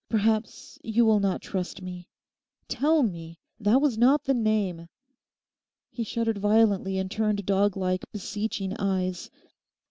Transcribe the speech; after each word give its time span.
perhaps 0.09 0.79
you 0.81 1.05
will 1.05 1.19
not 1.19 1.43
trust 1.43 1.83
me—tell 1.83 3.03
me? 3.03 3.37
That 3.59 3.79
was 3.81 3.99
not 3.99 4.23
the 4.23 4.33
name.' 4.33 4.87
He 5.91 6.03
shuddered 6.03 6.39
violently 6.39 6.97
and 6.97 7.11
turned 7.11 7.45
dog 7.45 7.77
like 7.77 8.11
beseeching 8.11 8.75
eyes. 8.79 9.29